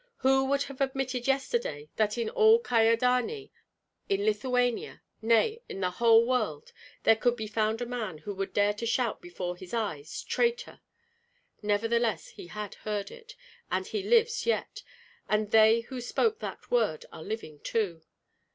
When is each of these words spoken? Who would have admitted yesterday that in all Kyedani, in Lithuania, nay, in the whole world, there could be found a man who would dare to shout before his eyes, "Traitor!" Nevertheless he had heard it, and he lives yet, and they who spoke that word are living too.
Who 0.17 0.45
would 0.45 0.63
have 0.63 0.81
admitted 0.81 1.27
yesterday 1.27 1.91
that 1.97 2.17
in 2.17 2.27
all 2.31 2.59
Kyedani, 2.59 3.51
in 4.09 4.25
Lithuania, 4.25 5.03
nay, 5.21 5.61
in 5.69 5.79
the 5.79 5.91
whole 5.91 6.25
world, 6.25 6.73
there 7.03 7.15
could 7.15 7.35
be 7.35 7.45
found 7.45 7.83
a 7.83 7.85
man 7.85 8.17
who 8.17 8.33
would 8.33 8.51
dare 8.51 8.73
to 8.73 8.85
shout 8.87 9.21
before 9.21 9.55
his 9.55 9.75
eyes, 9.75 10.23
"Traitor!" 10.23 10.81
Nevertheless 11.61 12.29
he 12.29 12.47
had 12.47 12.73
heard 12.81 13.11
it, 13.11 13.35
and 13.69 13.85
he 13.85 14.01
lives 14.01 14.47
yet, 14.47 14.81
and 15.29 15.51
they 15.51 15.81
who 15.81 16.01
spoke 16.01 16.39
that 16.39 16.71
word 16.71 17.05
are 17.13 17.21
living 17.21 17.59
too. 17.59 18.01